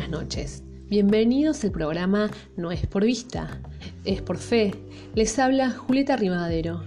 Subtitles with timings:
[0.00, 0.62] buenas noches.
[0.88, 3.60] Bienvenidos al programa No es por vista,
[4.06, 4.72] es por fe.
[5.14, 6.84] Les habla Julieta Rimadero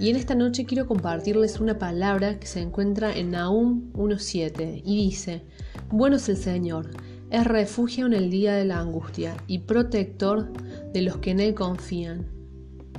[0.00, 4.96] y en esta noche quiero compartirles una palabra que se encuentra en Nahum 1.7 y
[4.96, 5.44] dice,
[5.90, 6.90] Bueno es el Señor,
[7.30, 10.52] es refugio en el día de la angustia y protector
[10.92, 12.26] de los que en Él confían.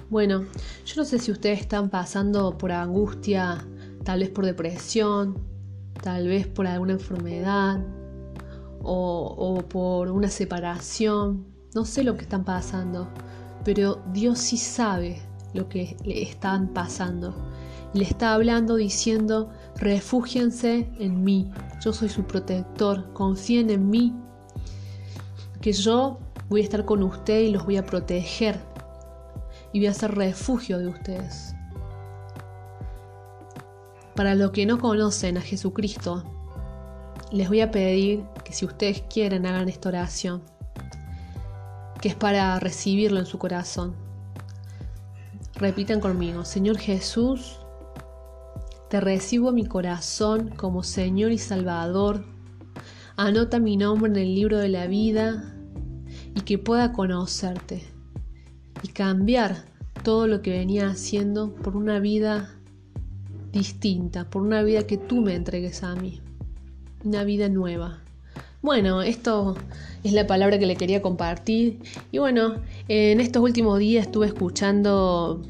[0.09, 0.45] Bueno,
[0.85, 3.67] yo no sé si ustedes están pasando por angustia,
[4.05, 5.37] tal vez por depresión,
[6.01, 7.81] tal vez por alguna enfermedad,
[8.87, 13.09] o, por una separación, no sé lo que están pasando,
[13.63, 15.21] pero Dios sí sabe
[15.53, 17.35] lo que le están pasando.
[17.93, 21.51] Le está hablando diciendo, refúgiense en mí,
[21.83, 24.15] yo soy su protector, confíen en mí,
[25.61, 28.59] que yo voy a estar con usted y los voy a proteger
[29.73, 31.53] y voy a ser refugio de ustedes.
[34.15, 36.23] Para los que no conocen a Jesucristo,
[37.31, 40.41] les voy a pedir que si ustedes quieren hagan esta oración,
[41.99, 43.93] que es para recibirlo en su corazón.
[45.55, 47.59] Repitan conmigo, Señor Jesús,
[48.89, 52.23] te recibo mi corazón como Señor y Salvador.
[53.17, 55.53] Anota mi nombre en el libro de la vida
[56.33, 57.83] y que pueda conocerte
[58.81, 59.65] y cambiar
[60.03, 62.49] todo lo que venía haciendo por una vida
[63.51, 66.21] distinta, por una vida que tú me entregues a mí
[67.03, 68.06] una vida nueva.
[68.61, 69.55] Bueno, esto
[70.03, 71.79] es la palabra que le quería compartir.
[72.11, 72.55] Y bueno,
[72.87, 75.41] en estos últimos días estuve escuchando,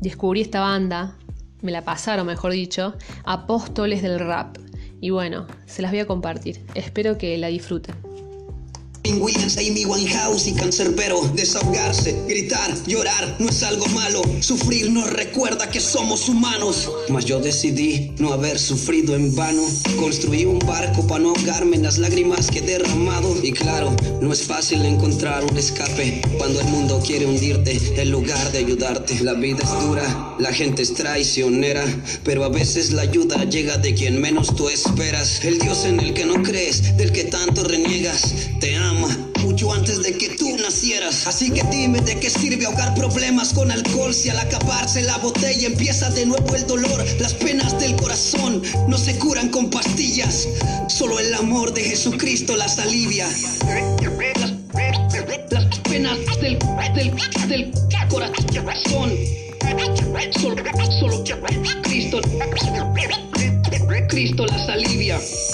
[0.00, 1.16] descubrí esta banda,
[1.62, 4.56] me la pasaron, mejor dicho, Apóstoles del Rap.
[5.00, 6.60] Y bueno, se las voy a compartir.
[6.74, 7.94] Espero que la disfruten.
[9.14, 10.54] Williams, Amy Winehouse y
[10.96, 14.22] pero Desahogarse, gritar, llorar no es algo malo.
[14.40, 16.90] Sufrir nos recuerda que somos humanos.
[17.08, 19.62] Mas yo decidí no haber sufrido en vano.
[19.98, 23.34] Construí un barco para no ahogarme en las lágrimas que he derramado.
[23.42, 28.52] Y claro, no es fácil encontrar un escape cuando el mundo quiere hundirte en lugar
[28.52, 29.20] de ayudarte.
[29.22, 31.84] La vida es dura, la gente es traicionera.
[32.22, 35.44] Pero a veces la ayuda llega de quien menos tú esperas.
[35.44, 38.99] El Dios en el que no crees, del que tanto reniegas, te ama
[39.42, 41.26] mucho antes de que tú nacieras.
[41.26, 45.66] Así que dime de qué sirve ahogar problemas con alcohol si al acabarse la botella
[45.66, 47.04] empieza de nuevo el dolor.
[47.18, 50.48] Las penas del corazón no se curan con pastillas,
[50.88, 53.28] solo el amor de Jesucristo las alivia.
[55.50, 56.58] Las, penas del,
[56.94, 57.16] del,
[57.48, 57.72] del
[58.08, 59.10] corazón,
[60.40, 60.56] solo,
[61.00, 61.24] solo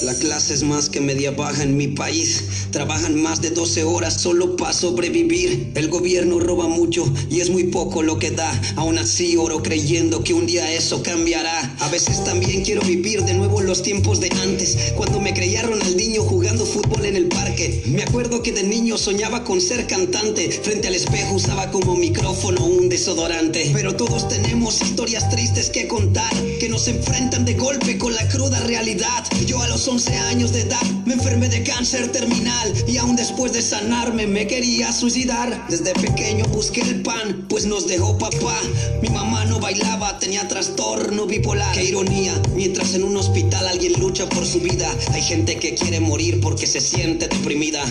[0.07, 2.45] La clase es más que media baja en mi país.
[2.71, 5.73] Trabajan más de 12 horas solo para sobrevivir.
[5.75, 8.49] El gobierno roba mucho y es muy poco lo que da.
[8.77, 11.75] Aún así oro creyendo que un día eso cambiará.
[11.81, 14.93] A veces también quiero vivir de nuevo los tiempos de antes.
[14.97, 17.83] Cuando me creía Ronaldinho jugando fútbol en el parque.
[17.87, 20.53] Me acuerdo que de niño soñaba con ser cantante.
[20.53, 23.73] Frente al espejo usaba como micrófono un desodorante.
[23.75, 26.33] Pero todos tenemos historias tristes que contar.
[26.61, 29.25] Que nos enfrentan de golpe con la cruz realidad.
[29.47, 33.55] Yo a los 11 años de edad me enfermé de cáncer terminal y aún después
[33.55, 35.67] de sanarme me quería suicidar.
[35.71, 38.61] Desde pequeño busqué el pan, pues nos dejó papá.
[39.01, 41.75] Mi mamá no bailaba, tenía trastorno bipolar.
[41.75, 45.99] Qué ironía, mientras en un hospital alguien lucha por su vida, hay gente que quiere
[45.99, 47.83] morir porque se siente deprimida.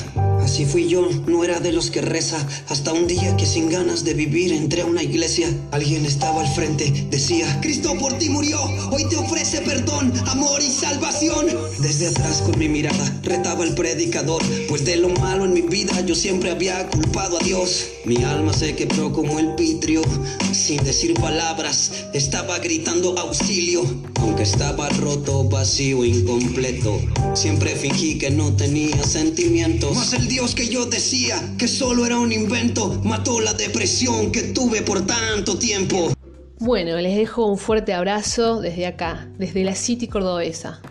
[0.46, 2.38] Así fui yo, no era de los que reza,
[2.70, 5.50] hasta un día que sin ganas de vivir entré a una iglesia.
[5.72, 8.62] Alguien estaba al frente, decía, Cristo por ti murió,
[8.92, 11.48] hoy te ofrece perdón, amor y salvación.
[11.80, 16.00] Desde atrás con mi mirada retaba el predicador, pues de lo malo en mi vida
[16.02, 17.88] yo siempre había culpado a Dios.
[18.06, 20.04] Mi alma se quebró como el vidrio,
[20.52, 23.84] sin decir palabras, estaba gritando auxilio,
[24.20, 27.02] aunque estaba roto, vacío, incompleto.
[27.34, 29.98] Siempre fingí que no tenía sentimientos.
[30.35, 35.07] Dios que yo decía que solo era un invento mató la depresión que tuve por
[35.07, 36.12] tanto tiempo.
[36.59, 40.82] Bueno, les dejo un fuerte abrazo desde acá, desde la City cordobesa.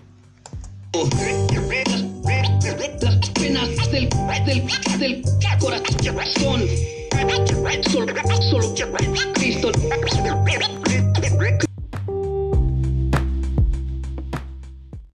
[0.95, 1.11] Las
[3.33, 4.09] penas del,
[4.47, 4.65] del,
[4.99, 5.23] del
[5.61, 6.63] corazón.
[7.91, 8.15] Solo,
[8.51, 9.34] solo Cristo.